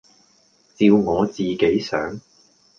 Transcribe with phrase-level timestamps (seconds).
[0.73, 2.19] 照我自己想，